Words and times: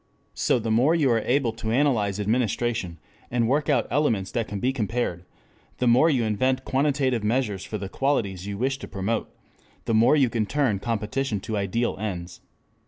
So 0.33 0.57
the 0.57 0.71
more 0.71 0.95
you 0.95 1.11
are 1.11 1.19
able 1.19 1.51
to 1.53 1.69
analyze 1.69 2.19
administration 2.19 2.97
and 3.29 3.47
work 3.47 3.69
out 3.69 3.85
elements 3.91 4.31
that 4.31 4.47
can 4.47 4.59
be 4.59 4.73
compared, 4.73 5.25
the 5.77 5.85
more 5.85 6.09
you 6.09 6.23
invent 6.23 6.65
quantitative 6.65 7.23
measures 7.23 7.63
for 7.63 7.77
the 7.77 7.87
qualities 7.87 8.47
you 8.47 8.57
wish 8.57 8.79
to 8.79 8.87
promote, 8.87 9.29
the 9.85 9.93
more 9.93 10.15
you 10.15 10.27
can 10.31 10.47
turn 10.47 10.79
competition 10.79 11.39
to 11.41 11.55
ideal 11.55 11.97
ends. 11.99 12.41